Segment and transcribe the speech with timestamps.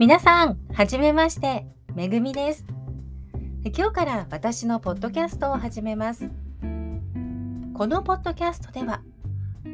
[0.00, 2.64] 皆さん、はじめまして、めぐみです。
[3.76, 6.30] 今日から私のポッドキャストを始めます。
[7.74, 9.02] このポッドキャストでは、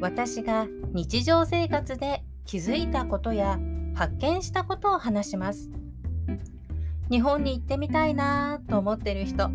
[0.01, 3.57] 私が日常生活で気づいたことや
[3.95, 5.71] 発見したことを話します。
[7.09, 9.49] 日本に行ってみたいなと思ってる人、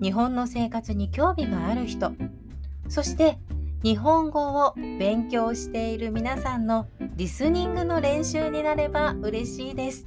[0.00, 2.12] 日本の生活に興味がある人、
[2.88, 3.38] そして
[3.84, 6.86] 日本語を勉強している皆さんの
[7.16, 10.06] リスニングの練習になれば嬉しいです。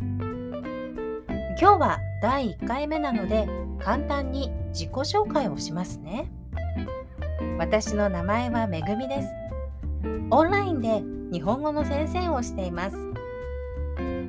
[1.61, 6.31] 今日は第1回目なので簡単に自己紹介をしますね。
[7.59, 9.27] 私の名前はめぐみです。
[10.31, 12.97] オンラインで日本語の先生をしています。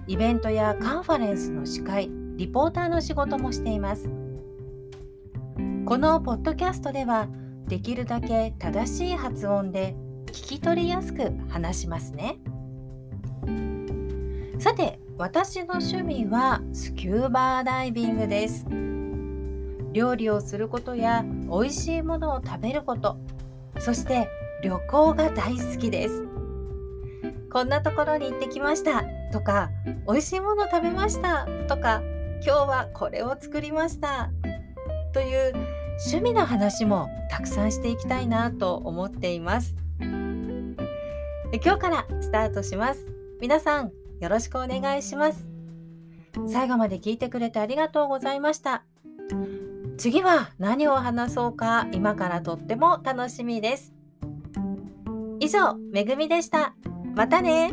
[0.06, 4.10] イベントやカンファレンスの司会、リポーターの仕事もしています。
[5.86, 7.28] このポッドキャストでは
[7.68, 9.94] できるだけ正しい発音で
[10.26, 12.38] 聞き取りやすく話しますね。
[14.58, 18.66] さて、私の趣味はスキューバーダイビングです。
[19.92, 23.18] 料理をすることや美味しいものを食べること、
[23.78, 24.28] そして
[24.62, 26.26] 旅行が大好きです。
[27.52, 29.70] こんなところに行ってきましたとか、
[30.06, 32.02] 美味しいもの食べましたとか、
[32.44, 34.30] 今日はこれを作りました
[35.12, 35.52] という
[36.06, 37.08] 趣味の話も
[37.38, 39.76] たくさんしていきたいなと思っています。
[40.00, 40.74] 今
[41.52, 43.12] 日からスタートします。
[43.40, 45.46] 皆さんよろしくお願いします。
[46.48, 48.82] 最後まで聞いてくれてありがとうございました。
[49.98, 53.94] 次は何を話そうか今からとっても楽しみです。
[55.38, 56.74] 以上、めぐみでした。
[57.14, 57.72] またね